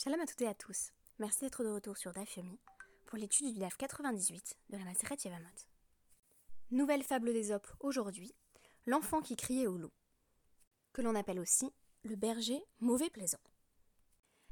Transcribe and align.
Shalom 0.00 0.20
à 0.20 0.26
toutes 0.26 0.42
et 0.42 0.46
à 0.46 0.54
tous. 0.54 0.92
Merci 1.18 1.40
d'être 1.40 1.64
de 1.64 1.70
retour 1.70 1.96
sur 1.96 2.12
DAF 2.12 2.36
Yomi 2.36 2.60
pour 3.06 3.18
l'étude 3.18 3.52
du 3.52 3.58
DAF 3.58 3.76
98 3.76 4.56
de 4.70 4.76
la 4.76 4.84
Maseret 4.84 5.16
Yevamot. 5.24 5.48
Nouvelle 6.70 7.02
fable 7.02 7.32
d'Ésope 7.32 7.66
aujourd'hui, 7.80 8.32
l'enfant 8.86 9.20
qui 9.20 9.34
criait 9.34 9.66
au 9.66 9.76
loup, 9.76 9.90
que 10.92 11.02
l'on 11.02 11.16
appelle 11.16 11.40
aussi 11.40 11.72
le 12.04 12.14
berger 12.14 12.62
mauvais 12.78 13.10
plaisant. 13.10 13.40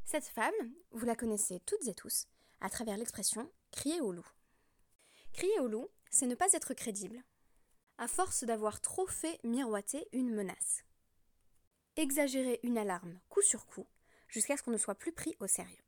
Cette 0.04 0.24
fable, 0.24 0.56
vous 0.90 1.06
la 1.06 1.14
connaissez 1.14 1.60
toutes 1.60 1.86
et 1.86 1.94
tous 1.94 2.26
à 2.60 2.68
travers 2.68 2.96
l'expression 2.96 3.48
crier 3.70 4.00
au 4.00 4.10
loup. 4.10 4.26
Crier 5.32 5.60
au 5.60 5.68
loup, 5.68 5.86
c'est 6.10 6.26
ne 6.26 6.34
pas 6.34 6.52
être 6.54 6.74
crédible, 6.74 7.22
à 7.98 8.08
force 8.08 8.42
d'avoir 8.42 8.80
trop 8.80 9.06
fait 9.06 9.38
miroiter 9.44 10.08
une 10.12 10.34
menace. 10.34 10.82
Exagérer 11.94 12.58
une 12.64 12.78
alarme 12.78 13.20
coup 13.28 13.42
sur 13.42 13.64
coup 13.66 13.86
jusqu'à 14.28 14.56
ce 14.56 14.62
qu'on 14.62 14.70
ne 14.70 14.78
soit 14.78 14.94
plus 14.94 15.12
pris 15.12 15.36
au 15.40 15.46
sérieux. 15.46 15.82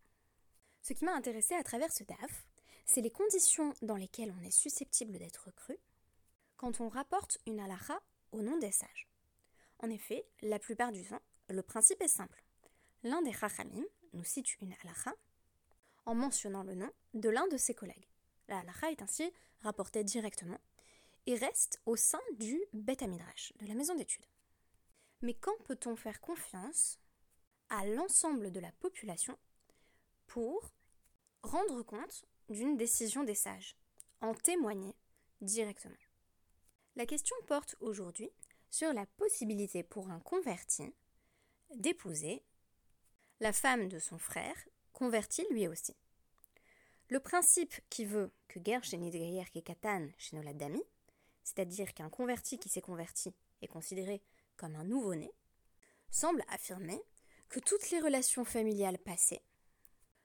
Ce 0.82 0.93
qui 0.93 1.04
m'a 1.04 1.14
intéressé 1.14 1.54
à 1.54 1.62
travers 1.62 1.93
ce 1.93 2.04
DAF, 2.04 2.46
c'est 2.86 3.00
les 3.00 3.11
conditions 3.11 3.75
dans 3.82 3.96
lesquelles 3.96 4.35
on 4.39 4.45
est 4.45 4.50
susceptible 4.50 5.18
d'être 5.18 5.50
cru 5.53 5.76
quand 6.57 6.81
on 6.81 6.89
rapporte 6.89 7.39
une 7.46 7.61
halakha 7.61 8.00
au 8.32 8.43
nom 8.43 8.59
des 8.59 8.72
sages. 8.72 9.09
En 9.81 9.90
effet, 9.90 10.26
la 10.43 10.59
plupart 10.59 10.93
du 10.93 11.04
temps, 11.04 11.22
le 11.48 11.62
principe 11.62 12.03
est 12.03 12.09
simple. 12.09 12.43
L'un 13.04 13.22
des 13.22 13.32
chachamim 13.32 13.85
nous 14.12 14.25
cite 14.25 14.61
une 14.61 14.75
halakha 14.82 15.14
en 16.07 16.14
mentionnant 16.14 16.62
le 16.62 16.75
nom 16.75 16.90
de 17.14 17.29
l'un 17.29 17.46
de 17.48 17.57
ses 17.57 17.75
collègues. 17.75 18.09
La 18.48 18.59
halakha 18.61 18.90
est 18.90 19.03
ainsi 19.03 19.31
rapportée 19.61 20.03
directement 20.04 20.59
et 21.26 21.34
reste 21.34 21.81
au 21.84 21.96
sein 21.96 22.20
du 22.39 22.59
Bet 22.73 23.07
Midrash, 23.07 23.53
de 23.61 23.67
la 23.67 23.75
maison 23.75 23.95
d'études. 23.95 24.25
Mais 25.20 25.34
quand 25.34 25.57
peut-on 25.64 25.95
faire 25.96 26.20
confiance 26.20 26.98
à 27.71 27.86
l'ensemble 27.86 28.50
de 28.50 28.61
la 28.61 28.72
population 28.72 29.39
pour 30.26 30.72
rendre 31.43 31.82
compte 31.82 32.25
d'une 32.48 32.77
décision 32.77 33.25
des 33.25 33.34
sages, 33.34 33.77
en 34.20 34.34
témoigner 34.34 34.95
directement. 35.41 35.95
La 36.97 37.07
question 37.07 37.37
porte 37.47 37.77
aujourd'hui 37.81 38.31
sur 38.70 38.92
la 38.92 39.07
possibilité 39.07 39.83
pour 39.83 40.11
un 40.11 40.20
converti 40.20 40.92
d'épouser 41.75 42.42
la 43.41 43.53
femme 43.53 43.89
de 43.89 43.98
son 43.98 44.19
frère, 44.19 44.57
converti 44.92 45.45
lui 45.51 45.69
aussi. 45.69 45.95
Le 47.09 47.20
principe 47.20 47.75
qui 47.89 48.05
veut 48.05 48.31
que 48.48 48.59
guerre 48.59 48.85
chez 48.85 48.98
Nidgayer 48.98 49.45
Katan 49.64 50.09
chez 50.19 50.37
Noladami, 50.37 50.83
c'est-à-dire 51.45 51.95
qu'un 51.95 52.11
converti 52.11 52.59
qui 52.59 52.69
s'est 52.69 52.83
converti 52.83 53.33
est 53.62 53.69
considéré 53.69 54.23
comme 54.57 54.75
un 54.75 54.85
nouveau-né, 54.85 55.33
semble 56.11 56.45
affirmer 56.48 57.01
que 57.49 57.61
toutes 57.61 57.91
les 57.91 58.01
relations 58.01 58.45
familiales 58.45 58.99
passées 58.99 59.43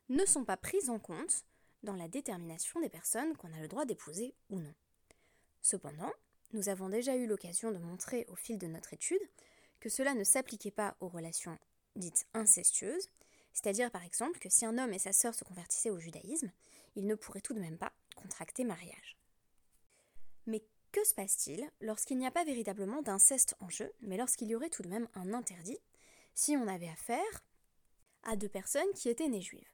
ne 0.10 0.26
sont 0.26 0.46
pas 0.46 0.58
prises 0.58 0.90
en 0.90 1.00
compte 1.00 1.46
dans 1.84 1.96
la 1.96 2.08
détermination 2.08 2.80
des 2.80 2.90
personnes 2.90 3.36
qu'on 3.38 3.54
a 3.54 3.60
le 3.60 3.68
droit 3.68 3.86
d'épouser 3.86 4.36
ou 4.50 4.60
non. 4.60 4.74
Cependant, 5.62 6.12
nous 6.54 6.70
avons 6.70 6.90
déjà 6.90 7.16
eu 7.16 7.26
l'occasion 7.26 7.72
de 7.72 7.78
montrer 7.78 8.26
au 8.30 8.36
fil 8.36 8.58
de 8.58 8.68
notre 8.68 8.94
étude 8.94 9.22
que 9.80 9.90
cela 9.90 10.14
ne 10.14 10.24
s'appliquait 10.24 10.72
pas 10.72 10.96
aux 11.00 11.10
relations 11.10 11.58
dites 11.96 12.26
incestueuses, 12.34 13.10
c'est-à-dire 13.54 13.92
par 13.92 14.04
exemple 14.04 14.40
que 14.40 14.50
si 14.50 14.66
un 14.66 14.78
homme 14.78 14.94
et 14.94 15.00
sa 15.00 15.14
sœur 15.14 15.36
se 15.36 15.44
convertissaient 15.44 15.90
au 15.90 16.00
judaïsme, 16.00 16.52
ils 16.96 17.06
ne 17.06 17.16
pourraient 17.16 17.42
tout 17.42 17.54
de 17.54 17.60
même 17.60 17.78
pas 17.78 17.94
contracter 18.16 18.64
mariage. 18.64 19.18
Mais 20.46 20.64
que 20.92 21.04
se 21.06 21.14
passe-t-il 21.14 21.70
lorsqu'il 21.82 22.18
n'y 22.18 22.28
a 22.28 22.32
pas 22.32 22.46
véritablement 22.46 23.02
d'inceste 23.02 23.56
en 23.60 23.70
jeu, 23.70 23.92
mais 24.02 24.18
lorsqu'il 24.18 24.50
y 24.50 24.56
aurait 24.56 24.70
tout 24.70 24.84
de 24.84 24.90
même 24.90 25.08
un 25.16 25.34
interdit 25.34 25.80
si 26.34 26.56
on 26.58 26.68
avait 26.68 26.90
affaire 26.90 27.44
à 28.24 28.36
deux 28.36 28.50
personnes 28.50 28.92
qui 28.96 29.10
étaient 29.10 29.28
nées 29.28 29.42
juives. 29.42 29.72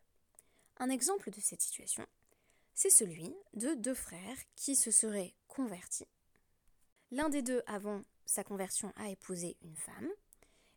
Un 0.78 0.90
exemple 0.90 1.30
de 1.30 1.40
cette 1.40 1.62
situation, 1.62 2.06
c'est 2.74 2.90
celui 2.90 3.36
de 3.54 3.74
deux 3.74 3.94
frères 3.94 4.38
qui 4.56 4.76
se 4.76 4.92
seraient 4.92 5.36
convertis. 5.48 6.08
L'un 7.12 7.30
des 7.30 7.42
deux, 7.42 7.62
avant 7.68 8.04
sa 8.26 8.44
conversion, 8.44 8.94
a 8.96 9.10
épousé 9.10 9.58
une 9.62 9.76
femme. 9.76 10.10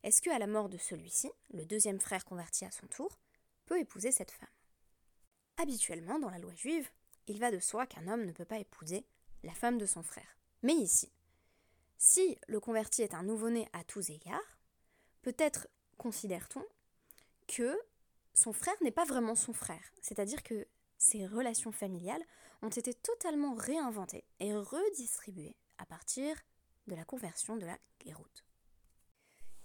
Est-ce 0.02 0.22
qu'à 0.22 0.38
la 0.38 0.46
mort 0.46 0.68
de 0.68 0.78
celui-ci, 0.78 1.30
le 1.52 1.64
deuxième 1.64 2.00
frère 2.00 2.24
converti 2.24 2.64
à 2.64 2.70
son 2.70 2.86
tour, 2.86 3.18
peut 3.66 3.78
épouser 3.78 4.10
cette 4.10 4.32
femme? 4.32 4.48
Habituellement, 5.58 6.18
dans 6.18 6.30
la 6.30 6.38
loi 6.38 6.54
juive, 6.54 6.88
il 7.28 7.38
va 7.38 7.50
de 7.50 7.60
soi 7.60 7.86
qu'un 7.86 8.08
homme 8.08 8.24
ne 8.24 8.32
peut 8.32 8.44
pas 8.44 8.58
épouser 8.58 9.04
la 9.44 9.52
femme 9.52 9.78
de 9.78 9.86
son 9.86 10.02
frère. 10.02 10.36
Mais 10.62 10.74
ici, 10.74 11.12
si 11.98 12.36
le 12.48 12.58
converti 12.58 13.02
est 13.02 13.14
un 13.14 13.22
nouveau-né 13.22 13.68
à 13.72 13.84
tous 13.84 14.10
égards, 14.10 14.51
peut-être 15.22 15.68
considère-t-on 15.98 16.64
que 17.48 17.78
son 18.34 18.52
frère 18.52 18.74
n'est 18.82 18.90
pas 18.90 19.04
vraiment 19.04 19.34
son 19.34 19.52
frère, 19.52 19.92
c'est-à-dire 20.00 20.42
que 20.42 20.66
ses 20.98 21.26
relations 21.26 21.72
familiales 21.72 22.24
ont 22.62 22.68
été 22.68 22.94
totalement 22.94 23.54
réinventées 23.54 24.24
et 24.40 24.54
redistribuées 24.54 25.56
à 25.78 25.86
partir 25.86 26.36
de 26.86 26.94
la 26.94 27.04
conversion 27.04 27.56
de 27.56 27.66
la 27.66 27.78
Géroute. 28.04 28.44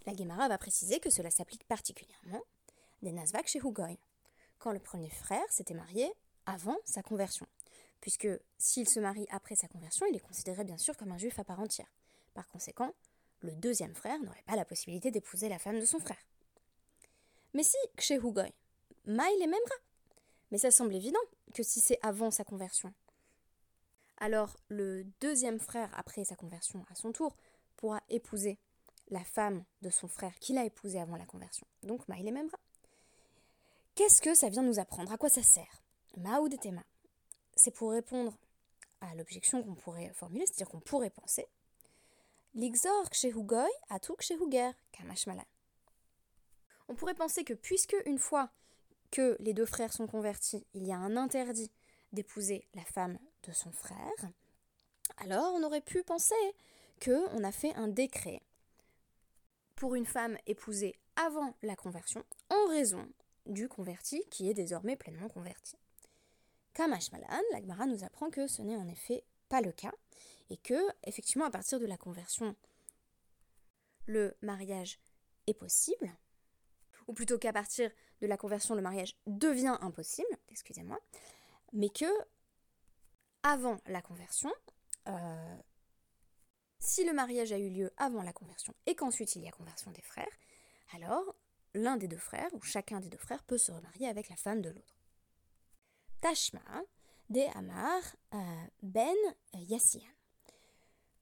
La 0.05 0.15
Gemara 0.15 0.47
va 0.47 0.57
préciser 0.57 0.99
que 0.99 1.09
cela 1.09 1.29
s'applique 1.29 1.65
particulièrement 1.65 2.43
des 3.01 3.11
Nazvak 3.11 3.47
chez 3.47 3.59
Hugoy, 3.59 3.99
quand 4.57 4.71
le 4.71 4.79
premier 4.79 5.09
frère 5.09 5.45
s'était 5.51 5.73
marié 5.73 6.11
avant 6.45 6.77
sa 6.85 7.03
conversion, 7.03 7.45
puisque 8.01 8.27
s'il 8.57 8.87
se 8.87 8.99
marie 8.99 9.27
après 9.29 9.55
sa 9.55 9.67
conversion, 9.67 10.05
il 10.09 10.15
est 10.15 10.21
considéré 10.21 10.63
bien 10.63 10.77
sûr 10.77 10.95
comme 10.97 11.11
un 11.11 11.17
juif 11.17 11.37
à 11.39 11.43
part 11.43 11.59
entière. 11.59 11.91
Par 12.33 12.47
conséquent, 12.47 12.93
le 13.41 13.55
deuxième 13.55 13.95
frère 13.95 14.19
n'aurait 14.19 14.43
pas 14.45 14.55
la 14.55 14.65
possibilité 14.65 15.11
d'épouser 15.11 15.49
la 15.49 15.59
femme 15.59 15.79
de 15.79 15.85
son 15.85 15.99
frère. 15.99 16.23
Mais 17.53 17.63
si 17.63 17.77
chez 17.99 18.15
Hugoy, 18.15 18.51
Maïl 19.05 19.41
est 19.41 19.47
Memra. 19.47 19.75
Mais 20.51 20.57
ça 20.57 20.71
semble 20.71 20.95
évident 20.95 21.19
que 21.53 21.63
si 21.63 21.79
c'est 21.81 21.99
avant 22.01 22.31
sa 22.31 22.43
conversion. 22.43 22.93
Alors 24.17 24.57
le 24.69 25.03
deuxième 25.21 25.59
frère, 25.59 25.91
après 25.95 26.23
sa 26.23 26.35
conversion 26.35 26.85
à 26.89 26.95
son 26.95 27.11
tour, 27.11 27.35
pourra 27.75 28.01
épouser 28.09 28.57
la 29.09 29.23
femme 29.23 29.63
de 29.81 29.89
son 29.89 30.07
frère 30.07 30.35
qu'il 30.39 30.57
a 30.57 30.65
épousée 30.65 30.99
avant 30.99 31.15
la 31.15 31.25
conversion. 31.25 31.67
Donc 31.83 32.07
Maïl 32.07 32.27
est 32.27 32.31
Memra. 32.31 32.57
Qu'est-ce 33.95 34.21
que 34.21 34.35
ça 34.35 34.49
vient 34.49 34.63
nous 34.63 34.79
apprendre? 34.79 35.11
À 35.11 35.17
quoi 35.17 35.29
ça 35.29 35.43
sert? 35.43 35.81
Maoud 36.17 36.53
et 36.53 36.57
Tema. 36.57 36.83
C'est 37.55 37.71
pour 37.71 37.91
répondre 37.91 38.37
à 39.01 39.15
l'objection 39.15 39.63
qu'on 39.63 39.75
pourrait 39.75 40.11
formuler, 40.13 40.45
c'est-à-dire 40.45 40.69
qu'on 40.69 40.79
pourrait 40.79 41.09
penser 41.09 41.47
L'ixor 42.57 43.11
kshehugoy 43.11 43.69
atou 43.93 44.15
kshehuger, 44.15 44.71
kamashmala. 44.91 45.43
On 46.87 46.95
pourrait 46.95 47.13
penser 47.13 47.43
que 47.43 47.53
puisque 47.53 47.95
une 48.07 48.17
fois 48.17 48.49
que 49.11 49.37
les 49.39 49.53
deux 49.53 49.67
frères 49.67 49.93
sont 49.93 50.07
convertis, 50.07 50.65
il 50.73 50.87
y 50.87 50.91
a 50.91 50.97
un 50.97 51.17
interdit 51.17 51.71
d'épouser 52.13 52.67
la 52.73 52.83
femme 52.83 53.19
de 53.43 53.51
son 53.51 53.71
frère, 53.71 54.31
alors 55.17 55.53
on 55.53 55.61
aurait 55.61 55.81
pu 55.81 56.01
penser 56.01 56.33
que 56.99 57.29
on 57.35 57.43
a 57.43 57.51
fait 57.51 57.75
un 57.75 57.89
décret 57.89 58.41
pour 59.75 59.93
une 59.93 60.07
femme 60.07 60.35
épousée 60.47 60.95
avant 61.15 61.53
la 61.61 61.75
conversion 61.75 62.25
en 62.49 62.69
raison 62.69 63.07
du 63.45 63.69
converti 63.69 64.23
qui 64.31 64.49
est 64.49 64.55
désormais 64.55 64.95
pleinement 64.95 65.29
converti. 65.29 65.77
Kamashmalan, 66.73 67.43
l'Agmara 67.51 67.85
nous 67.85 68.03
apprend 68.03 68.31
que 68.31 68.47
ce 68.47 68.63
n'est 68.63 68.77
en 68.77 68.87
effet 68.87 69.23
pas 69.49 69.61
le 69.61 69.71
cas 69.71 69.93
et 70.49 70.57
que, 70.57 70.79
effectivement, 71.03 71.45
à 71.45 71.51
partir 71.51 71.79
de 71.79 71.85
la 71.85 71.97
conversion, 71.97 72.55
le 74.05 74.35
mariage 74.41 74.99
est 75.47 75.53
possible, 75.53 76.15
ou 77.07 77.13
plutôt 77.13 77.37
qu'à 77.37 77.53
partir 77.53 77.91
de 78.21 78.27
la 78.27 78.37
conversion, 78.37 78.75
le 78.75 78.81
mariage 78.81 79.17
devient 79.25 79.77
impossible, 79.81 80.37
excusez-moi, 80.49 80.99
mais 81.73 81.89
que, 81.89 82.05
avant 83.43 83.79
la 83.85 84.01
conversion, 84.01 84.51
euh, 85.07 85.57
si 86.79 87.03
le 87.05 87.13
mariage 87.13 87.51
a 87.51 87.57
eu 87.57 87.69
lieu 87.69 87.93
avant 87.97 88.23
la 88.23 88.33
conversion 88.33 88.73
et 88.85 88.95
qu'ensuite 88.95 89.35
il 89.35 89.43
y 89.43 89.47
a 89.47 89.51
conversion 89.51 89.91
des 89.91 90.01
frères, 90.01 90.27
alors 90.93 91.35
l'un 91.73 91.97
des 91.97 92.07
deux 92.07 92.17
frères, 92.17 92.53
ou 92.53 92.61
chacun 92.61 92.99
des 92.99 93.09
deux 93.09 93.17
frères, 93.17 93.43
peut 93.43 93.57
se 93.57 93.71
remarier 93.71 94.07
avec 94.07 94.29
la 94.29 94.35
femme 94.35 94.61
de 94.61 94.69
l'autre. 94.69 94.97
Tashma 96.21 96.61
de 97.29 97.41
Amar 97.57 98.01
euh, 98.33 98.37
Ben 98.81 99.15
Yassian 99.53 100.01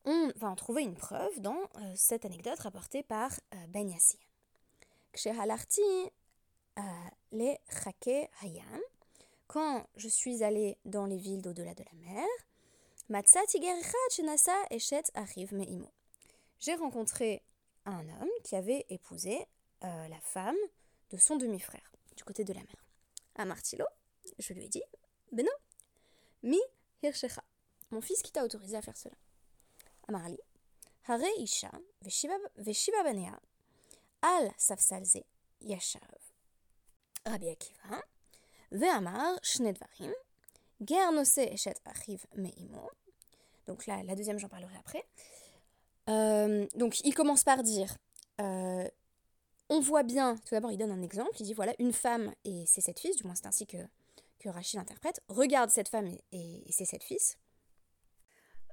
on 0.05 0.31
va 0.35 0.49
en 0.49 0.55
trouver 0.55 0.83
une 0.83 0.95
preuve 0.95 1.39
dans 1.41 1.57
euh, 1.57 1.93
cette 1.95 2.25
anecdote 2.25 2.59
rapportée 2.59 3.03
par 3.03 3.31
euh, 3.53 3.67
Ben 3.69 3.89
Yassir. 3.89 4.19
Euh, 6.77 6.81
les 7.31 7.57
Hayam, 8.41 8.81
quand 9.47 9.87
je 9.95 10.09
suis 10.09 10.43
allée 10.43 10.77
dans 10.85 11.05
les 11.05 11.17
villes 11.17 11.41
d'au-delà 11.41 11.73
de 11.73 11.83
la 11.83 11.93
mer, 11.93 12.25
j'ai 16.59 16.75
rencontré 16.75 17.43
un 17.85 17.99
homme 17.99 18.29
qui 18.43 18.55
avait 18.55 18.85
épousé 18.89 19.45
la 19.81 20.19
femme 20.21 20.55
de 21.11 21.17
son 21.17 21.35
demi-frère 21.35 21.91
du 22.17 22.23
côté 22.23 22.43
de 22.43 22.53
la 22.53 22.61
mer. 22.61 22.85
À 23.35 23.45
je 24.39 24.53
lui 24.53 24.65
ai 24.65 24.69
dit 24.69 24.83
Beno, 25.31 25.51
mi 26.45 26.59
hirshecha, 27.03 27.43
mon 27.91 28.01
fils 28.01 28.21
qui 28.21 28.31
t'a 28.31 28.43
autorisé 28.43 28.77
à 28.77 28.81
faire 28.81 28.95
cela. 28.95 29.15
Amarli, 30.07 30.39
Hare 31.07 31.27
Isha, 31.39 31.71
Veshiba 32.01 33.03
Banea, 33.03 33.39
Al 34.21 34.51
Safsalze, 34.57 35.23
Yashav. 35.61 36.01
Rabbi 37.25 37.49
Akiva, 37.49 38.01
Ve'amar 38.71 39.39
shne 39.41 39.73
dvarim, 39.73 40.13
ger 40.81 41.11
nose 41.11 41.39
eshet 41.39 41.79
achiv 41.85 42.25
me'imo. 42.35 42.89
Donc 43.65 43.87
là, 43.87 44.03
la 44.03 44.15
deuxième, 44.15 44.37
j'en 44.37 44.47
parlerai 44.47 44.75
après. 44.77 45.03
Euh, 46.07 46.67
donc 46.75 46.99
il 47.01 47.15
commence 47.15 47.43
par 47.43 47.63
dire, 47.63 47.97
euh, 48.39 48.87
on 49.69 49.79
voit 49.79 50.03
bien, 50.03 50.35
tout 50.37 50.53
d'abord 50.53 50.71
il 50.71 50.77
donne 50.77 50.91
un 50.91 51.01
exemple, 51.01 51.31
il 51.39 51.43
dit 51.43 51.53
voilà, 51.53 51.73
une 51.79 51.93
femme 51.93 52.33
et 52.43 52.65
ses 52.67 52.81
sept 52.81 52.99
fils, 52.99 53.15
du 53.15 53.23
moins 53.23 53.33
c'est 53.33 53.47
ainsi 53.47 53.65
que, 53.65 53.77
Rachid 54.49 54.79
interprète, 54.79 55.21
regarde 55.27 55.69
cette 55.69 55.89
femme 55.89 56.07
et, 56.31 56.63
ses 56.69 56.85
sept 56.85 57.03
fils. 57.03 57.37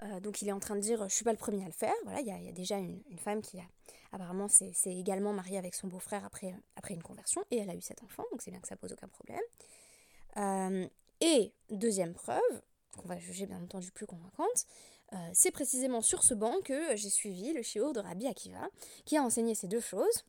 Euh, 0.03 0.21
donc 0.21 0.43
il 0.43 0.49
est 0.49 0.53
en 0.53 0.61
train 0.61 0.75
de 0.75 0.81
dire, 0.81 1.09
je 1.09 1.15
suis 1.15 1.25
pas 1.25 1.33
le 1.33 1.39
premier 1.39 1.63
à 1.63 1.67
le 1.67 1.73
faire, 1.73 1.95
voilà, 2.05 2.21
il 2.21 2.27
y 2.27 2.49
a, 2.49 2.53
déjà 2.53 2.77
une, 2.79 3.03
femme 3.19 3.41
qui 3.41 3.59
a, 3.59 3.65
apparemment 4.11 4.49
c'est 4.49 4.75
également 4.87 5.33
mariée 5.33 5.59
avec 5.59 5.75
son 5.75 5.87
beau-frère 5.87 6.25
après, 6.25 6.55
après 6.75 6.95
une 6.95 7.03
conversion, 7.03 7.45
et 7.51 7.59
elle 7.59 7.71
a 7.71 7.75
eu 7.75 7.81
sept 7.81 8.03
enfants, 8.03 8.25
donc 8.33 8.43
c'est 8.43 8.51
bien 8.51 8.61
que 8.61 8.69
ça 8.69 8.77
pose 8.77 8.93
aucun 8.93 9.09
problème. 9.09 10.89
et 11.21 11.53
deuxième 11.71 12.15
preuve, 12.15 12.63
qu'on 12.97 13.09
va 13.09 13.19
juger 13.19 13.47
bien 13.47 13.63
entendu 13.63 13.93
plus 13.93 14.07
convaincante, 14.07 14.67
euh, 15.13 15.17
c'est 15.35 15.51
précisément 15.51 16.01
sur 16.01 16.23
ce 16.23 16.35
banc 16.35 16.55
que 16.65 16.97
j'ai 16.97 17.11
suivi 17.11 17.53
le 17.53 17.63
shiur 17.63 17.93
de 17.93 18.01
Rabbi 18.01 18.27
Akiva, 18.27 18.69
qui 19.05 19.17
a 19.17 19.23
enseigné 19.23 19.55
ces 19.55 19.69
deux 19.69 19.81
choses. 19.81 20.25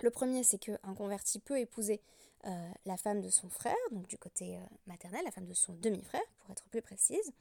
Le 0.00 0.10
premier, 0.10 0.42
c'est 0.42 0.58
qu'un 0.58 0.94
converti 0.96 1.38
peut 1.38 1.58
épouser 1.58 2.00
euh, 2.46 2.72
la 2.86 2.96
femme 2.96 3.20
de 3.20 3.28
son 3.28 3.48
frère, 3.48 3.76
donc 3.90 4.06
du 4.06 4.16
côté 4.18 4.56
euh, 4.56 4.60
maternel, 4.86 5.22
la 5.24 5.30
femme 5.30 5.46
de 5.46 5.54
son 5.54 5.74
demi-frère, 5.74 6.22
pour 6.38 6.50
être 6.52 6.64
plus 6.68 6.82
précise. 6.82 7.32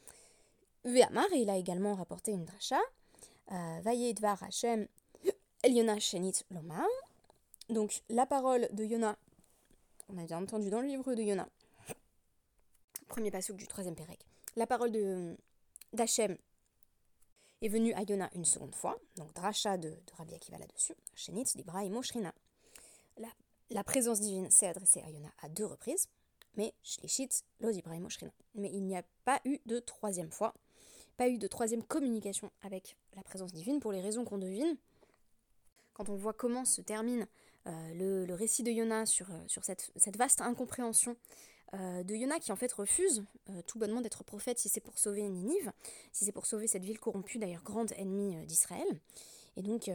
Ve'amar, 0.83 1.27
il 1.33 1.49
a 1.49 1.57
également 1.57 1.95
rapporté 1.95 2.31
une 2.31 2.45
dracha. 2.45 2.79
Vayedvar 3.81 4.43
Hashem 4.43 4.87
El 5.63 5.73
Yona 5.73 5.99
Shenit 5.99 6.45
Lomar. 6.51 6.85
Donc 7.69 8.01
la 8.09 8.25
parole 8.25 8.67
de 8.71 8.85
Yona, 8.85 9.17
on 10.07 10.17
a 10.17 10.23
bien 10.23 10.41
entendu 10.41 10.69
dans 10.69 10.81
le 10.81 10.87
livre 10.87 11.13
de 11.15 11.21
Yona, 11.21 11.47
premier 13.07 13.31
passage 13.31 13.55
du 13.55 13.67
troisième 13.67 13.95
pérec. 13.95 14.19
La 14.55 14.67
parole 14.67 14.91
de 14.91 15.35
d'Hachem 15.93 16.37
est 17.61 17.67
venu 17.67 17.93
à 17.93 18.03
Yona 18.03 18.29
une 18.35 18.45
seconde 18.45 18.73
fois, 18.73 18.97
donc 19.17 19.33
dracha 19.33 19.77
de, 19.77 19.89
de 19.89 20.13
Rabbi 20.17 20.33
Akiva 20.33 20.57
là-dessus, 20.57 20.95
Shenit, 21.13 21.45
Libra 21.55 21.83
et 21.83 21.89
Moshrina. 21.89 22.33
La 23.71 23.83
présence 23.83 24.19
divine 24.19 24.49
s'est 24.49 24.67
adressée 24.67 25.01
à 25.01 25.09
Yona 25.09 25.29
à 25.41 25.49
deux 25.49 25.65
reprises, 25.65 26.07
mais 26.55 26.73
Shlishit, 26.83 27.29
Lo 27.59 27.69
Libra 27.69 27.95
et 27.95 27.99
Moshrina. 27.99 28.31
Mais 28.55 28.69
il 28.73 28.85
n'y 28.85 28.97
a 28.97 29.03
pas 29.25 29.39
eu 29.45 29.59
de 29.65 29.79
troisième 29.79 30.31
fois, 30.31 30.53
pas 31.17 31.27
eu 31.29 31.37
de 31.37 31.47
troisième 31.47 31.83
communication 31.83 32.51
avec 32.61 32.97
la 33.15 33.23
présence 33.23 33.53
divine 33.53 33.79
pour 33.79 33.91
les 33.91 34.01
raisons 34.01 34.25
qu'on 34.25 34.37
devine. 34.37 34.77
Quand 35.93 36.09
on 36.09 36.15
voit 36.15 36.33
comment 36.33 36.65
se 36.65 36.81
termine 36.81 37.27
euh, 37.67 38.25
le, 38.25 38.33
récit 38.33 38.63
de 38.63 38.71
Yona 38.71 39.05
sur, 39.05 39.29
euh, 39.29 39.61
cette, 39.95 40.17
vaste 40.17 40.41
incompréhension 40.41 41.17
euh, 41.73 42.03
de 42.03 42.15
Yona 42.15 42.39
qui 42.39 42.51
en 42.51 42.55
fait 42.55 42.71
refuse 42.71 43.23
tout 43.67 43.77
bonnement 43.77 44.01
d'être 44.01 44.23
prophète 44.23 44.57
si 44.59 44.69
c'est 44.69 44.79
pour 44.79 44.97
sauver 44.97 45.27
Ninive, 45.27 45.71
si 46.11 46.25
c'est 46.25 46.31
pour 46.31 46.45
sauver 46.45 46.67
cette 46.67 46.85
ville 46.85 46.99
corrompue, 46.99 47.37
d'ailleurs 47.37 47.63
grande 47.63 47.91
ennemie 47.97 48.45
d'Israël. 48.45 48.87
Et 49.59 49.61
donc 49.61 49.91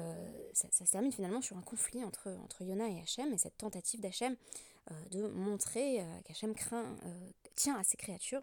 ça, 0.53 0.69
se 0.71 0.91
termine 0.93 1.11
finalement 1.11 1.41
sur 1.41 1.57
un 1.57 1.63
conflit 1.63 2.05
entre, 2.05 2.29
entre 2.45 2.63
Yona 2.63 2.89
et 2.89 3.01
Hachem, 3.01 3.33
et 3.33 3.39
cette 3.39 3.57
tentative 3.57 4.01
d'Hachem 4.01 4.37
de 5.11 5.27
montrer 5.29 6.05
qu'Hachem 6.27 6.55
craint, 6.55 6.97
tient 7.55 7.79
à 7.79 7.83
ses 7.83 7.97
créatures, 7.97 8.43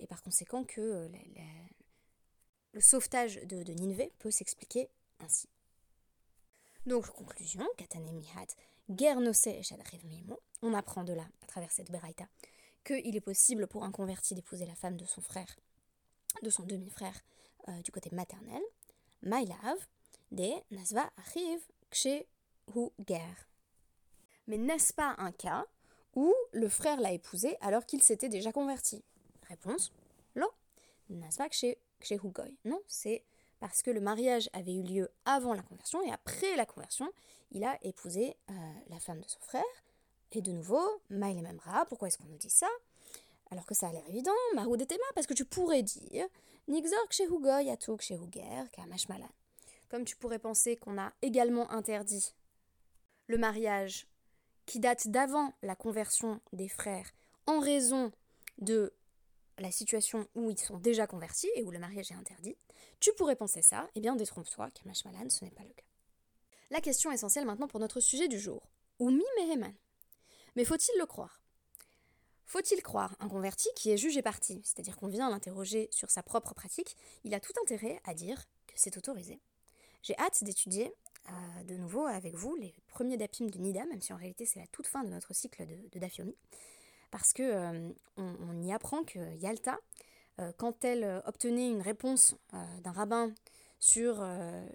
et 0.00 0.06
par 0.06 0.22
conséquent 0.22 0.64
que 0.64 1.08
le 2.74 2.80
sauvetage 2.80 3.36
de, 3.46 3.62
de 3.62 4.10
peut 4.18 4.30
s'expliquer 4.30 4.90
ainsi. 5.20 5.48
Donc, 6.84 7.06
conclusion, 7.06 7.66
Katane 7.78 8.04
Mihat, 8.12 8.46
on 10.60 10.74
apprend 10.74 11.04
de 11.04 11.14
là, 11.14 11.26
à 11.42 11.46
travers 11.46 11.72
cette 11.72 11.90
beraïta, 11.90 12.24
qu'il 12.84 13.16
est 13.16 13.20
possible 13.20 13.66
pour 13.66 13.84
un 13.84 13.90
converti 13.90 14.34
d'épouser 14.34 14.66
la 14.66 14.74
femme 14.74 14.98
de 14.98 15.06
son 15.06 15.22
frère, 15.22 15.56
de 16.42 16.50
son 16.50 16.64
demi-frère 16.64 17.18
euh, 17.68 17.80
du 17.80 17.90
côté 17.90 18.10
maternel. 18.12 18.60
Mailav, 19.22 19.78
de 20.30 20.50
Nasva 20.70 21.10
arrive 21.16 21.62
hu 22.74 22.90
ger. 23.06 23.48
Mais 24.46 24.58
n'est-ce 24.58 24.92
pas 24.92 25.14
un 25.18 25.32
cas 25.32 25.66
où 26.14 26.34
le 26.52 26.68
frère 26.68 27.00
l'a 27.00 27.12
épousé 27.12 27.56
alors 27.60 27.86
qu'il 27.86 28.02
s'était 28.02 28.28
déjà 28.28 28.52
converti? 28.52 29.02
Réponse 29.48 29.92
Lo. 30.34 30.48
Kshe 31.10 31.76
hu 32.10 32.28
goy. 32.28 32.56
Non, 32.64 32.80
c'est 32.86 33.24
parce 33.60 33.82
que 33.82 33.90
le 33.90 34.00
mariage 34.00 34.50
avait 34.52 34.74
eu 34.74 34.82
lieu 34.82 35.10
avant 35.24 35.54
la 35.54 35.62
conversion 35.62 36.02
et 36.02 36.10
après 36.10 36.56
la 36.56 36.66
conversion, 36.66 37.10
il 37.50 37.64
a 37.64 37.78
épousé 37.82 38.36
euh, 38.50 38.52
la 38.88 38.98
femme 38.98 39.20
de 39.20 39.28
son 39.28 39.40
frère. 39.40 39.62
Et 40.32 40.42
de 40.42 40.50
nouveau, 40.50 40.82
Maïl 41.10 41.38
et 41.38 41.42
Memra, 41.42 41.86
pourquoi 41.86 42.08
est-ce 42.08 42.18
qu'on 42.18 42.24
nous 42.24 42.36
dit 42.36 42.50
ça? 42.50 42.68
Alors 43.50 43.66
que 43.66 43.74
ça 43.74 43.88
a 43.88 43.92
l'air 43.92 44.06
évident, 44.08 44.32
Mahoud 44.54 44.80
et 44.80 44.98
parce 45.14 45.26
que 45.26 45.34
tu 45.34 45.44
pourrais 45.44 45.82
dire 45.82 46.26
Nixor 46.66 47.08
kshehugoy 47.08 47.70
atuk 47.70 48.00
kshehuger 48.00 48.70
kamashmalan. 48.72 49.28
Comme 49.88 50.04
tu 50.04 50.16
pourrais 50.16 50.38
penser 50.38 50.76
qu'on 50.76 50.98
a 50.98 51.12
également 51.22 51.70
interdit 51.70 52.34
le 53.26 53.38
mariage 53.38 54.06
qui 54.66 54.80
date 54.80 55.08
d'avant 55.08 55.52
la 55.62 55.76
conversion 55.76 56.40
des 56.52 56.68
frères 56.68 57.10
en 57.46 57.60
raison 57.60 58.12
de 58.58 58.94
la 59.58 59.70
situation 59.70 60.26
où 60.34 60.50
ils 60.50 60.58
sont 60.58 60.78
déjà 60.78 61.06
convertis 61.06 61.50
et 61.54 61.62
où 61.62 61.70
le 61.70 61.78
mariage 61.78 62.10
est 62.10 62.16
interdit, 62.16 62.56
tu 63.00 63.12
pourrais 63.14 63.36
penser 63.36 63.62
ça, 63.62 63.88
eh 63.94 64.00
bien 64.00 64.16
détrompe-toi, 64.16 64.70
Kamashmalan, 64.70 65.30
ce 65.30 65.44
n'est 65.44 65.50
pas 65.50 65.62
le 65.62 65.72
cas. 65.72 65.84
La 66.70 66.80
question 66.80 67.12
essentielle 67.12 67.44
maintenant 67.44 67.68
pour 67.68 67.80
notre 67.80 68.00
sujet 68.00 68.28
du 68.28 68.38
jour. 68.38 68.68
Oumi 68.98 69.24
Meheman. 69.36 69.74
Mais 70.56 70.64
faut-il 70.64 70.98
le 70.98 71.06
croire? 71.06 71.42
Faut-il 72.46 72.82
croire 72.82 73.16
un 73.20 73.28
converti 73.28 73.68
qui 73.74 73.90
est 73.90 73.96
jugé 73.96 74.22
parti, 74.22 74.60
c'est-à-dire 74.64 74.96
qu'on 74.96 75.08
vient 75.08 75.30
l'interroger 75.30 75.88
sur 75.90 76.10
sa 76.10 76.22
propre 76.22 76.54
pratique, 76.54 76.96
il 77.24 77.34
a 77.34 77.40
tout 77.40 77.52
intérêt 77.62 78.00
à 78.04 78.14
dire 78.14 78.44
que 78.66 78.74
c'est 78.76 78.96
autorisé. 78.96 79.40
J'ai 80.04 80.16
hâte 80.18 80.44
d'étudier 80.44 80.92
euh, 81.30 81.62
de 81.64 81.76
nouveau 81.78 82.04
avec 82.04 82.34
vous 82.34 82.54
les 82.56 82.74
premiers 82.88 83.16
dapim 83.16 83.46
de 83.46 83.56
Nida, 83.56 83.86
même 83.86 84.02
si 84.02 84.12
en 84.12 84.16
réalité 84.16 84.44
c'est 84.44 84.60
la 84.60 84.66
toute 84.66 84.86
fin 84.86 85.02
de 85.02 85.08
notre 85.08 85.34
cycle 85.34 85.64
de, 85.66 85.74
de 85.92 85.98
Dafyomi, 85.98 86.36
parce 87.10 87.32
que 87.32 87.42
euh, 87.42 87.90
on, 88.18 88.62
y 88.62 88.70
apprend 88.70 89.02
que 89.04 89.34
Yalta, 89.36 89.78
euh, 90.40 90.52
quand 90.58 90.84
elle 90.84 91.22
obtenait 91.24 91.70
une 91.70 91.80
réponse 91.80 92.36
d'un 92.82 92.92
rabbin 92.92 93.32
sur 93.80 94.22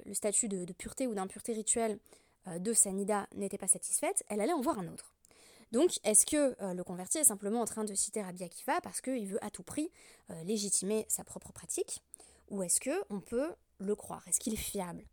le 0.06 0.14
statut 0.14 0.48
de, 0.48 0.72
pureté 0.74 1.08
ou 1.08 1.14
d'impureté 1.14 1.54
rituelle 1.54 2.00
de 2.48 2.74
Sanida 2.74 3.28
n'était 3.36 3.58
pas 3.58 3.68
satisfaite, 3.68 4.24
elle 4.30 4.42
allait 4.42 4.54
en 4.54 4.62
voir 4.62 4.78
un 4.78 4.88
autre. 4.88 5.14
Donc, 5.72 6.00
est-ce 6.04 6.28
que 6.28 6.56
le 6.74 6.84
converti 6.84 7.18
est 7.18 7.24
simplement 7.24 7.62
en 7.62 7.66
train 7.66 7.86
de 7.86 7.94
citer 7.96 8.22
Rabbi 8.22 8.44
Akiva 8.44 8.82
parce 8.82 9.02
qu'il 9.02 9.26
veut 9.26 9.44
à 9.44 9.50
tout 9.50 9.64
prix 9.64 9.90
légitimer 10.44 11.08
sa 11.10 11.24
propre 11.24 11.52
pratique? 11.52 12.04
Ou 12.52 12.62
est-ce 12.62 12.80
que 12.80 13.04
on 13.10 13.20
peut 13.20 13.52
le 13.80 13.96
croire? 13.96 14.28
Est-ce 14.28 14.40
qu'il 14.40 14.54
est 14.54 14.58
fiable? 14.58 15.04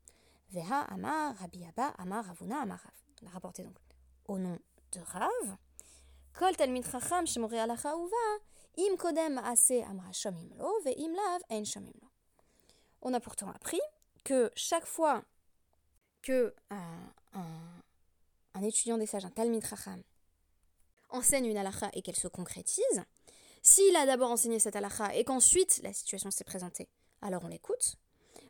Veha 0.53 0.83
Amar 0.89 1.35
Rabbi 1.37 1.65
Abba 1.65 1.95
Amar 1.99 2.25
Ravuna 2.25 2.61
Amar 2.63 2.79
Rav. 2.79 2.93
On 3.23 3.27
a 3.27 3.31
rapporté 3.31 3.63
donc 3.63 3.77
au 4.27 4.39
nom 4.39 4.59
de 4.93 5.01
Rav. 5.01 5.57
Kol 6.33 6.57
Talmid 6.57 6.85
Chacham 6.85 7.25
Im 8.79 8.97
Kodem 8.97 9.39
Ase 9.39 9.83
Amra 9.89 10.13
Shomim 10.13 10.51
Lo 10.59 10.81
Ve'im 10.85 11.15
Lav 11.15 11.43
Ein 11.51 11.65
Shomim 11.65 11.95
Lo. 12.03 12.09
On 13.03 13.15
a 13.15 13.21
pourtant 13.21 13.51
appris 13.51 13.81
que 14.25 14.51
chaque 14.55 14.87
fois 14.87 15.25
que 16.23 16.55
un, 16.71 18.63
étudiant 18.63 18.99
des 18.99 19.07
sages, 19.07 19.25
un 19.25 19.31
Talmid 19.31 19.65
Racham, 19.65 20.03
enseigne 21.11 21.47
une 21.47 21.57
halakha 21.57 21.91
et 21.93 22.03
qu'elle 22.03 22.17
se 22.17 22.29
concrétise, 22.29 23.05
s'il 23.63 23.95
a 23.97 24.07
d'abord 24.07 24.31
enseigné 24.31 24.59
cette 24.59 24.77
halakha 24.77 25.15
et 25.15 25.25
qu'ensuite 25.25 25.81
la 25.83 25.93
situation 25.93 26.31
s'est 26.31 26.45
présentée, 26.45 26.89
alors 27.23 27.45
on 27.45 27.49
l'écoute. 27.49 27.97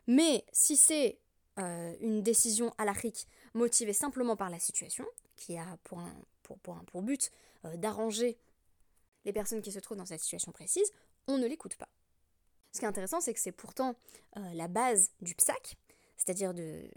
Mais 0.07 0.43
si 0.51 0.75
c'est 0.75 1.19
euh, 1.59 1.95
une 2.01 2.21
décision 2.21 2.73
halachique 2.77 3.27
motivée 3.53 3.93
simplement 3.93 4.35
par 4.35 4.49
la 4.49 4.59
situation, 4.59 5.05
qui 5.35 5.57
a 5.57 5.65
pour, 5.83 5.99
pour, 6.43 6.57
pour, 6.59 7.01
but 7.01 7.31
euh, 7.65 7.75
d'arranger 7.77 8.37
les 9.25 9.33
personnes 9.33 9.61
qui 9.61 9.71
se 9.71 9.79
trouvent 9.79 9.97
dans 9.97 10.05
cette 10.05 10.21
situation 10.21 10.51
précise, 10.51 10.91
on 11.27 11.37
ne 11.37 11.47
l'écoute 11.47 11.75
pas. 11.75 11.89
Ce 12.73 12.79
qui 12.79 12.85
est 12.85 12.87
intéressant, 12.87 13.21
c'est 13.21 13.33
que 13.33 13.39
c'est 13.39 13.51
pourtant 13.51 13.95
euh, 14.37 14.53
la 14.53 14.67
base 14.67 15.11
du 15.21 15.33
PSAC, 15.33 15.77
c'est-à-dire 16.15 16.53
des 16.53 16.91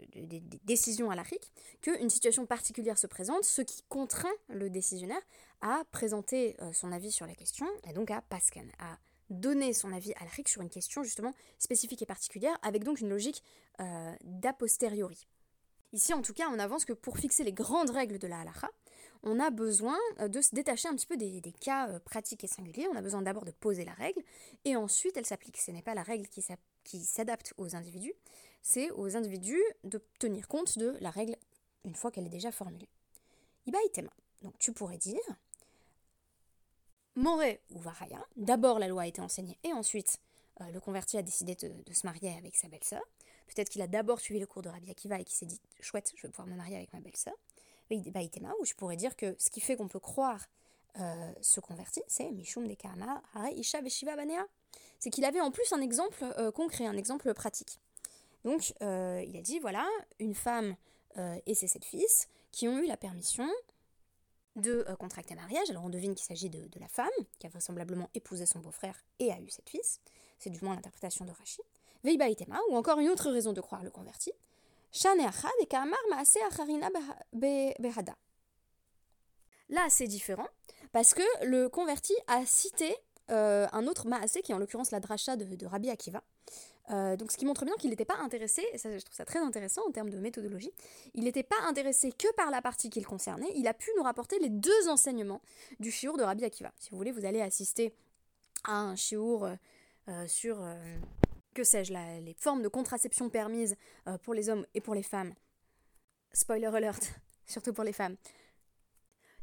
décisions 0.63 1.09
à 1.09 1.15
l'ARIC, 1.15 1.51
qu'une 1.81 2.09
situation 2.09 2.45
particulière 2.45 2.97
se 2.97 3.07
présente, 3.07 3.43
ce 3.43 3.61
qui 3.61 3.83
contraint 3.89 4.33
le 4.47 4.69
décisionnaire 4.69 5.21
à 5.61 5.83
présenter 5.91 6.57
son 6.73 6.91
avis 6.91 7.11
sur 7.11 7.27
la 7.27 7.35
question, 7.35 7.67
et 7.87 7.93
donc 7.93 8.09
à 8.09 8.21
Pascan, 8.21 8.65
à 8.79 8.97
donner 9.31 9.73
son 9.73 9.91
avis 9.91 10.13
à 10.13 10.25
l'ARIC 10.25 10.49
sur 10.49 10.61
une 10.61 10.69
question 10.69 11.03
justement 11.03 11.33
spécifique 11.57 12.01
et 12.01 12.05
particulière, 12.05 12.57
avec 12.61 12.83
donc 12.83 12.99
une 12.99 13.09
logique 13.09 13.43
euh, 13.79 14.13
d'a 14.23 14.53
posteriori. 14.53 15.27
Ici, 15.93 16.13
en 16.13 16.21
tout 16.21 16.33
cas, 16.33 16.49
on 16.49 16.59
avance 16.59 16.85
que 16.85 16.93
pour 16.93 17.17
fixer 17.17 17.43
les 17.43 17.51
grandes 17.51 17.89
règles 17.89 18.17
de 18.17 18.27
la 18.27 18.41
halakha, 18.41 18.69
on 19.23 19.39
a 19.39 19.49
besoin 19.49 19.97
euh, 20.19 20.27
de 20.27 20.41
se 20.41 20.55
détacher 20.55 20.87
un 20.87 20.95
petit 20.95 21.07
peu 21.07 21.17
des, 21.17 21.41
cas 21.59 21.89
euh, 21.89 21.99
pratiques 21.99 22.43
et 22.43 22.47
singuliers. 22.47 22.87
On 22.91 22.95
a 22.95 23.01
besoin 23.01 23.21
d'abord 23.21 23.45
de 23.45 23.51
poser 23.51 23.85
la 23.85 23.93
règle 23.93 24.21
et 24.65 24.75
ensuite 24.75 25.17
elle 25.17 25.25
s'applique. 25.25 25.57
Ce 25.57 25.71
n'est 25.71 25.81
pas 25.81 25.93
la 25.93 26.03
règle 26.03 26.27
qui 26.27 27.03
s'adapte 27.03 27.53
aux 27.57 27.75
individus, 27.75 28.13
c'est 28.61 28.91
aux 28.91 29.15
individus 29.15 29.61
de 29.83 30.01
tenir 30.19 30.47
compte 30.47 30.77
de 30.77 30.95
la 31.01 31.09
règle 31.09 31.35
une 31.83 31.95
fois 31.95 32.11
qu'elle 32.11 32.25
est 32.25 32.29
déjà 32.29 32.51
formulée. 32.51 32.89
Iba. 33.65 33.79
Donc 34.41 34.57
tu 34.59 34.71
pourrais 34.71 34.97
dire, 34.97 35.21
Moré 37.15 37.61
ou 37.71 37.79
Varaya, 37.79 38.25
d'abord 38.37 38.79
la 38.79 38.87
loi 38.87 39.03
a 39.03 39.07
été 39.07 39.21
enseignée 39.21 39.57
et 39.63 39.73
ensuite 39.73 40.19
le 40.71 40.79
converti 40.79 41.17
a 41.17 41.23
décidé 41.23 41.55
de, 41.55 41.93
se 41.93 42.05
marier 42.05 42.35
avec 42.37 42.55
sa 42.55 42.67
belle-sœur. 42.67 43.01
Peut-être 43.47 43.69
qu'il 43.69 43.81
a 43.81 43.87
d'abord 43.87 44.19
suivi 44.19 44.39
le 44.39 44.45
cours 44.45 44.61
de 44.61 44.69
Rabbi 44.69 44.91
Akiva 44.91 45.19
et 45.19 45.23
qu'il 45.23 45.35
s'est 45.35 45.47
dit 45.47 45.59
chouette, 45.79 46.13
je 46.15 46.21
vais 46.21 46.29
pouvoir 46.29 46.47
me 46.47 46.55
marier 46.55 46.75
avec 46.75 46.93
ma 46.93 46.99
belle-sœur. 46.99 47.33
Baïtema, 47.99 48.53
où 48.59 48.65
je 48.65 48.73
pourrais 48.73 48.95
dire 48.95 49.15
que 49.15 49.35
ce 49.37 49.49
qui 49.49 49.59
fait 49.59 49.75
qu'on 49.75 49.87
peut 49.87 49.99
croire 49.99 50.47
euh, 50.99 51.33
se 51.41 51.59
c'est 52.07 52.31
Mishum 52.31 52.67
de 52.67 52.73
Kama, 52.73 53.21
Hare 53.33 53.51
Isha 53.51 53.81
Veshiva 53.81 54.15
Banea. 54.15 54.45
C'est 54.99 55.09
qu'il 55.09 55.25
avait 55.25 55.41
en 55.41 55.51
plus 55.51 55.71
un 55.73 55.81
exemple 55.81 56.23
euh, 56.37 56.51
concret, 56.51 56.85
un 56.85 56.97
exemple 56.97 57.33
pratique. 57.33 57.79
Donc 58.43 58.73
euh, 58.81 59.23
il 59.25 59.37
a 59.37 59.41
dit 59.41 59.59
voilà, 59.59 59.87
une 60.19 60.35
femme 60.35 60.75
et 61.45 61.55
ses 61.55 61.67
sept 61.67 61.83
fils 61.83 62.29
qui 62.53 62.69
ont 62.69 62.79
eu 62.79 62.87
la 62.87 62.95
permission 62.95 63.45
de 64.55 64.85
contracter 64.99 65.33
un 65.33 65.37
mariage. 65.37 65.69
Alors 65.69 65.85
on 65.85 65.89
devine 65.89 66.15
qu'il 66.15 66.25
s'agit 66.25 66.49
de, 66.49 66.67
la 66.79 66.87
femme 66.87 67.09
qui 67.39 67.47
a 67.47 67.49
vraisemblablement 67.49 68.09
épousé 68.13 68.45
son 68.45 68.59
beau-frère 68.59 69.03
et 69.19 69.31
a 69.31 69.39
eu 69.39 69.49
sept 69.49 69.69
fils. 69.69 69.99
C'est 70.37 70.49
du 70.49 70.59
moins 70.63 70.75
l'interprétation 70.75 71.25
de 71.25 71.31
Rashi. 71.31 71.61
Veiba 72.03 72.27
Itema, 72.27 72.59
ou 72.69 72.75
encore 72.75 72.99
une 72.99 73.09
autre 73.09 73.29
raison 73.29 73.53
de 73.53 73.61
croire 73.61 73.83
le 73.83 73.91
converti, 73.91 74.31
Là, 79.69 79.87
c'est 79.89 80.07
différent 80.07 80.47
parce 80.91 81.13
que 81.13 81.45
le 81.45 81.69
converti 81.69 82.13
a 82.27 82.45
cité 82.45 82.95
euh, 83.31 83.67
un 83.71 83.87
autre 83.87 84.07
maasé 84.07 84.41
qui 84.41 84.51
est 84.51 84.55
en 84.55 84.57
l'occurrence 84.57 84.91
la 84.91 84.99
dracha 84.99 85.35
de, 85.35 85.65
Rabbi 85.65 85.89
Akiva. 85.89 86.23
Euh, 86.89 87.15
donc, 87.15 87.31
ce 87.31 87.37
qui 87.37 87.45
montre 87.45 87.63
bien 87.63 87.73
qu'il 87.75 87.89
n'était 87.89 88.05
pas 88.05 88.17
intéressé, 88.17 88.63
et 88.73 88.77
ça, 88.77 88.91
je 88.91 89.03
trouve 89.03 89.15
ça 89.15 89.23
très 89.23 89.39
intéressant 89.39 89.81
en 89.87 89.91
termes 89.91 90.09
de 90.09 90.17
méthodologie, 90.17 90.73
il 91.13 91.23
n'était 91.23 91.43
pas 91.43 91.61
intéressé 91.67 92.11
que 92.11 92.31
par 92.33 92.51
la 92.51 92.61
partie 92.61 92.89
qu'il 92.89 93.05
concernait, 93.05 93.51
il 93.55 93.67
a 93.67 93.73
pu 93.73 93.89
nous 93.97 94.03
rapporter 94.03 94.39
les 94.39 94.49
deux 94.49 94.89
enseignements 94.89 95.41
du 95.79 95.91
shiur 95.91 96.17
de 96.17 96.23
Rabbi 96.23 96.43
Akiva. 96.43 96.71
Si 96.77 96.89
vous 96.89 96.97
voulez, 96.97 97.11
vous 97.11 97.25
allez 97.25 97.41
assister 97.41 97.93
à 98.65 98.77
un 98.77 98.95
shiur 98.95 99.49
euh, 100.09 100.27
sur 100.27 100.61
que 101.53 101.63
sais-je, 101.63 101.93
les 101.93 102.35
formes 102.37 102.61
de 102.61 102.67
contraception 102.67 103.29
permises 103.29 103.75
pour 104.23 104.33
les 104.33 104.49
hommes 104.49 104.65
et 104.73 104.81
pour 104.81 104.95
les 104.95 105.03
femmes 105.03 105.33
spoiler 106.33 106.67
alert, 106.67 107.13
surtout 107.45 107.73
pour 107.73 107.83
les 107.83 107.93
femmes. 107.93 108.15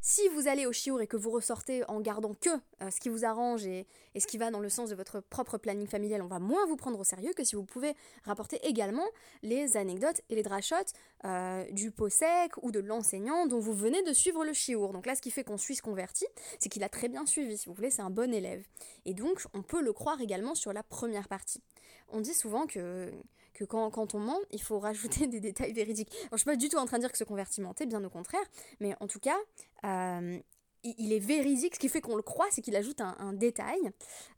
Si 0.01 0.29
vous 0.29 0.47
allez 0.47 0.65
au 0.65 0.73
chiour 0.73 1.01
et 1.01 1.09
que 1.09 1.17
vous 1.17 1.31
ressortez 1.31 1.83
en 1.89 2.01
gardant 2.01 2.33
que 2.33 2.51
euh, 2.51 2.91
ce 2.91 3.01
qui 3.01 3.09
vous 3.09 3.25
arrange 3.25 3.67
et, 3.67 3.87
ce 4.19 4.27
qui 4.27 4.39
va 4.39 4.51
dans 4.51 4.61
le 4.61 4.69
sens 4.69 4.91
de 4.91 4.95
votre 4.95 5.21
propre 5.21 5.59
planning 5.59 5.87
familial, 5.87 6.23
on 6.23 6.29
va 6.29 6.39
moins 6.39 6.65
vous 6.67 6.77
prendre 6.77 6.99
au 6.99 7.05
sérieux 7.05 7.33
que 7.37 7.45
si 7.45 7.57
vous 7.57 7.65
pouvez 7.65 7.95
rapporter 8.25 8.59
également 8.67 9.07
les 9.43 9.77
anecdotes 9.77 10.21
et 10.31 10.37
les 10.37 10.43
drachotes 10.43 10.93
euh, 11.25 11.65
du 11.73 11.91
pot 11.91 12.09
sec 12.09 12.53
ou 12.63 12.71
de 12.71 12.79
l'enseignant 12.79 13.47
dont 13.47 13.59
vous 13.59 13.75
venez 13.75 14.03
de 14.05 14.13
suivre 14.13 14.45
le 14.45 14.53
chiour. 14.53 14.93
Donc 14.93 15.05
là, 15.05 15.15
ce 15.17 15.23
qui 15.23 15.31
fait 15.31 15.45
qu'on 15.45 15.59
suit 15.59 15.75
ce 15.75 15.83
converti, 15.83 16.27
c'est 16.61 16.69
qu'il 16.69 16.85
a 16.85 16.89
très 16.89 17.09
bien 17.09 17.27
suivi, 17.27 17.59
si 17.59 17.67
vous 17.67 17.75
voulez, 17.75 17.91
c'est 17.91 18.03
un 18.03 18.11
bon 18.11 18.33
élève. 18.33 18.65
Et 19.05 19.15
donc, 19.15 19.47
on 19.53 19.63
peut 19.63 19.83
le 19.83 19.93
croire 19.93 20.21
également 20.21 20.55
sur 20.55 20.73
la 20.73 20.83
première 20.85 21.29
partie. 21.29 21.61
On 22.09 22.21
dit 22.21 22.35
souvent 22.35 22.67
que 22.67 23.13
que 23.59 23.65
quand, 23.65 24.15
on 24.15 24.19
ment, 24.21 24.39
il 24.53 24.63
faut 24.63 24.79
rajouter 24.79 25.27
des 25.27 25.41
détails 25.41 25.73
véridiques. 25.73 26.11
je 26.13 26.29
ne 26.33 26.37
suis 26.37 26.45
pas 26.45 26.57
du 26.57 26.69
tout 26.69 26.77
en 26.77 26.87
train 26.87 26.99
de 26.99 27.03
dire 27.03 27.13
que 27.13 27.19
ce 27.19 27.25
converti 27.25 27.61
mentait, 27.61 27.87
bien 27.87 28.03
au 28.05 28.11
contraire, 28.11 28.45
mais 28.81 28.95
en 29.01 29.09
tout 29.09 29.19
cas, 29.19 29.37
euh, 29.85 30.39
il, 30.85 31.13
est 31.13 31.19
véridique. 31.19 31.75
Ce 31.75 31.81
qui 31.81 31.89
fait 31.89 32.01
qu'on 32.01 32.17
le 32.17 32.23
croit, 32.23 32.47
c'est 32.51 32.63
qu'il 32.63 32.77
ajoute 32.77 33.01
un, 33.01 33.33
détail, 33.33 33.81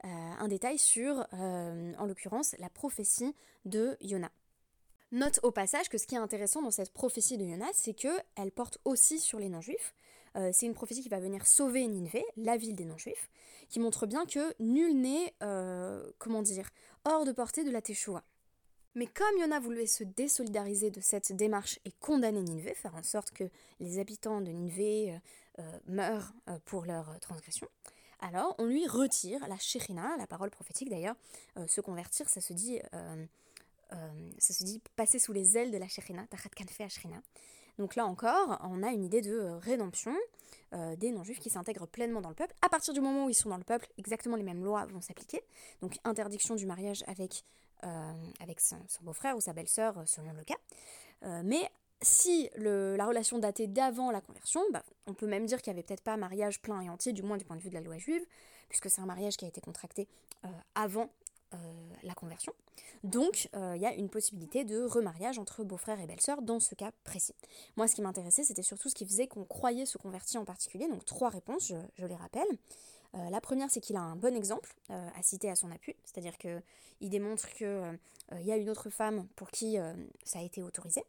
euh, 0.04 0.08
un 0.08 0.48
détail 0.48 0.78
sur, 0.78 1.26
euh, 1.34 1.92
en 1.98 2.06
l'occurrence, 2.06 2.56
la 2.58 2.70
prophétie 2.70 3.34
de 3.66 3.96
Yona. 4.00 4.30
Note 5.12 5.40
au 5.42 5.50
passage 5.50 5.88
que 5.88 5.98
ce 5.98 6.06
qui 6.06 6.14
est 6.14 6.18
intéressant 6.18 6.62
dans 6.62 6.70
cette 6.70 6.92
prophétie 6.92 7.36
de 7.36 7.44
Yona, 7.44 7.66
c'est 7.74 7.94
qu'elle 7.94 8.52
porte 8.54 8.78
aussi 8.84 9.18
sur 9.18 9.38
les 9.38 9.48
non-juifs. 9.48 9.92
c'est 10.52 10.66
une 10.66 10.74
prophétie 10.74 11.02
qui 11.02 11.08
va 11.08 11.18
venir 11.18 11.46
sauver 11.48 11.86
Nineveh, 11.88 12.24
la 12.36 12.56
ville 12.56 12.76
des 12.76 12.84
non-juifs, 12.84 13.28
qui 13.68 13.80
montre 13.80 14.06
bien 14.06 14.24
que 14.24 14.54
nul 14.60 14.94
n'est, 15.00 15.34
comment 16.18 16.42
dire, 16.42 16.70
hors 17.04 17.24
de 17.24 17.32
portée 17.32 17.64
de 17.64 17.72
la 17.72 17.82
Teshuvah. 17.82 18.22
Mais 18.96 19.06
comme 19.06 19.38
Yona 19.38 19.60
voulait 19.60 19.86
se 19.86 20.02
désolidariser 20.02 20.90
de 20.90 21.00
cette 21.00 21.32
démarche 21.32 21.78
et 21.84 21.92
condamner 22.00 22.42
Nineveh, 22.42 22.74
faire 22.74 22.94
en 22.96 23.02
sorte 23.04 23.30
que 23.30 23.44
les 23.78 24.00
habitants 24.00 24.40
de 24.40 24.50
Nineveh 24.50 25.12
euh, 25.12 25.18
euh, 25.60 25.78
meurent 25.86 26.32
euh, 26.48 26.58
pour 26.64 26.84
leur 26.84 27.18
transgression, 27.20 27.68
alors 28.18 28.56
on 28.58 28.64
lui 28.64 28.86
retire 28.88 29.46
la 29.46 29.56
Shechina, 29.58 30.16
la 30.18 30.26
parole 30.26 30.50
prophétique 30.50 30.90
d'ailleurs, 30.90 31.16
se 31.66 31.80
convertir, 31.80 32.28
ça 32.28 32.42
se 32.42 32.52
dit, 32.52 32.78
ça 34.38 34.52
se 34.52 34.62
dit 34.62 34.82
passer 34.94 35.18
sous 35.18 35.32
les 35.32 35.56
ailes 35.56 35.70
de 35.70 35.78
la 35.78 35.88
Shechina, 35.88 36.26
Tachat 36.26 36.50
Kanfe 36.50 36.82
Ashrina. 36.82 37.22
Donc 37.78 37.96
là 37.96 38.04
encore, 38.04 38.58
on 38.64 38.82
a 38.82 38.88
une 38.88 39.04
idée 39.04 39.22
de 39.22 39.38
rédemption 39.62 40.14
des 40.98 41.12
non-juifs 41.12 41.38
qui 41.38 41.48
s'intègrent 41.48 41.88
pleinement 41.88 42.20
dans 42.20 42.28
le 42.28 42.34
peuple. 42.34 42.54
À 42.60 42.68
partir 42.68 42.92
du 42.92 43.00
moment 43.00 43.24
où 43.24 43.30
ils 43.30 43.34
sont 43.34 43.48
dans 43.48 43.56
le 43.56 43.64
peuple, 43.64 43.88
exactement 43.96 44.36
les 44.36 44.42
mêmes 44.42 44.62
lois 44.62 44.84
vont 44.84 45.00
s'appliquer. 45.00 45.40
Donc 45.80 45.96
interdiction 46.04 46.56
du 46.56 46.66
mariage 46.66 47.02
avec 47.06 47.42
avec 48.40 48.60
son, 48.60 48.76
beau-frère 49.02 49.36
ou 49.36 49.40
sa 49.40 49.52
belle-sœur, 49.52 49.98
euh, 49.98 50.06
selon 50.06 50.32
le 50.32 50.44
cas. 50.44 50.58
Euh, 51.24 51.42
mais 51.44 51.70
si 52.02 52.48
la 52.56 53.06
relation 53.06 53.38
datait 53.38 53.66
d'avant 53.66 54.10
la 54.10 54.20
conversion, 54.20 54.62
bah, 54.72 54.82
on 55.06 55.14
peut 55.14 55.26
même 55.26 55.46
dire 55.46 55.60
qu'il 55.60 55.72
n'y 55.72 55.78
avait 55.78 55.86
peut-être 55.86 56.02
pas 56.02 56.16
mariage 56.16 56.62
plein 56.62 56.80
et 56.80 56.88
entier, 56.88 57.12
du 57.12 57.22
moins 57.22 57.36
du 57.36 57.44
point 57.44 57.56
de 57.56 57.60
vue 57.60 57.68
de 57.68 57.74
la 57.74 57.82
loi 57.82 57.98
juive, 57.98 58.24
puisque 58.68 58.88
c'est 58.88 59.02
un 59.02 59.06
mariage 59.06 59.36
qui 59.36 59.44
a 59.44 59.48
été 59.48 59.60
contracté 59.60 60.08
avant 60.74 61.10
la 62.02 62.14
conversion. 62.14 62.54
Donc, 63.04 63.50
il 63.52 63.82
y 63.82 63.84
a 63.84 63.92
une 63.92 64.08
possibilité 64.08 64.64
de 64.64 64.82
remariage 64.82 65.38
entre 65.38 65.62
beau-frère 65.62 66.00
et 66.00 66.06
belle-sœur 66.06 66.40
dans 66.40 66.58
ce 66.58 66.74
cas 66.74 66.90
précis. 67.04 67.34
Moi, 67.76 67.86
ce 67.86 67.96
qui 67.96 68.00
m'intéressait, 68.00 68.44
c'était 68.44 68.62
surtout 68.62 68.88
ce 68.88 68.94
qui 68.94 69.04
faisait 69.04 69.26
qu'on 69.26 69.44
croyait 69.44 69.84
se 69.84 69.98
convertir 69.98 70.40
en 70.40 70.46
particulier. 70.46 70.88
Donc, 70.88 71.04
trois 71.04 71.28
réponses, 71.28 71.70
je 71.96 72.06
les 72.06 72.16
rappelle. 72.16 72.48
Euh, 73.14 73.30
la 73.30 73.40
première, 73.40 73.70
c'est 73.70 73.80
qu'il 73.80 73.96
a 73.96 74.00
un 74.00 74.16
bon 74.16 74.36
exemple 74.36 74.74
euh, 74.90 75.08
à 75.16 75.22
citer 75.22 75.50
à 75.50 75.56
son 75.56 75.70
appui, 75.70 75.96
c'est-à-dire 76.04 76.38
qu'il 76.38 76.62
démontre 77.10 77.48
qu'il 77.50 77.66
euh, 77.66 77.96
y 78.40 78.52
a 78.52 78.56
une 78.56 78.70
autre 78.70 78.90
femme 78.90 79.26
pour 79.36 79.50
qui 79.50 79.78
ça 80.24 80.38
a 80.38 80.42
été 80.42 80.62
autorisé. 80.62 81.02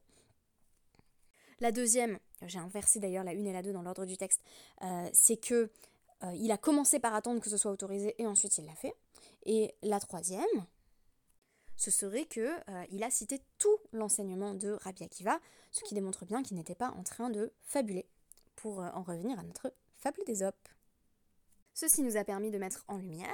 La 1.59 1.71
deuxième, 1.71 2.17
j'ai 2.47 2.57
inversé 2.57 2.99
d'ailleurs 2.99 3.23
la 3.23 3.33
une 3.33 3.45
et 3.45 3.53
la 3.53 3.61
deux 3.61 3.71
dans 3.71 3.83
l'ordre 3.83 4.05
du 4.05 4.17
texte, 4.17 4.41
c'est 5.13 5.37
que 5.37 5.69
il 6.33 6.51
a 6.51 6.57
commencé 6.57 6.99
par 6.99 7.13
attendre 7.13 7.39
que 7.39 7.49
ce 7.49 7.57
soit 7.57 7.71
autorisé 7.71 8.15
et 8.19 8.25
ensuite 8.25 8.57
il 8.57 8.65
l'a 8.65 8.73
fait. 8.73 8.95
Et 9.45 9.75
la 9.83 9.99
troisième, 9.99 10.65
ce 11.75 11.91
serait 11.91 12.25
que 12.25 12.49
il 12.89 13.03
a 13.03 13.11
cité 13.11 13.41
tout 13.59 13.77
l'enseignement 13.91 14.55
de 14.55 14.71
Rabbi 14.81 15.03
Akiva, 15.03 15.39
ce 15.71 15.83
qui 15.83 15.93
démontre 15.93 16.25
bien 16.25 16.41
qu'il 16.41 16.57
n'était 16.57 16.73
pas 16.73 16.89
en 16.97 17.03
train 17.03 17.29
de 17.29 17.53
fabuler. 17.61 18.07
Pour 18.55 18.79
en 18.79 19.03
revenir 19.03 19.37
à 19.39 19.43
notre 19.43 19.71
fable 19.97 20.23
des 20.25 20.41
Opes. 20.41 20.67
Ceci 21.73 22.01
nous 22.01 22.17
a 22.17 22.23
permis 22.23 22.51
de 22.51 22.57
mettre 22.57 22.83
en 22.87 22.97
lumière 22.97 23.33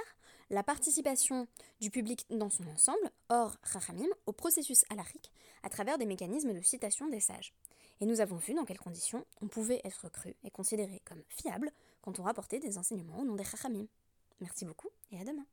la 0.50 0.62
participation 0.62 1.46
du 1.80 1.90
public 1.90 2.24
dans 2.30 2.50
son 2.50 2.66
ensemble, 2.68 3.10
hors 3.28 3.56
Rachamim, 3.62 4.08
au 4.26 4.32
processus 4.32 4.84
alarique 4.90 5.30
à 5.62 5.68
travers 5.68 5.98
des 5.98 6.06
mécanismes 6.06 6.54
de 6.54 6.62
citation 6.62 7.08
des 7.08 7.20
sages. 7.20 7.52
Et 8.00 8.06
nous 8.06 8.20
avons 8.20 8.36
vu 8.36 8.54
dans 8.54 8.64
quelles 8.64 8.78
conditions 8.78 9.26
on 9.42 9.48
pouvait 9.48 9.80
être 9.84 10.08
cru 10.08 10.34
et 10.44 10.50
considéré 10.50 11.02
comme 11.04 11.22
fiable 11.28 11.70
quand 12.00 12.18
on 12.18 12.22
rapportait 12.22 12.60
des 12.60 12.78
enseignements 12.78 13.18
au 13.18 13.24
nom 13.24 13.34
des 13.34 13.44
Rachamim. 13.44 13.86
Merci 14.40 14.64
beaucoup 14.64 14.88
et 15.10 15.20
à 15.20 15.24
demain. 15.24 15.46